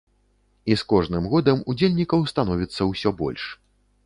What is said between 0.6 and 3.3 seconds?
І з кожным годам удзельнікаў становіцца ўсё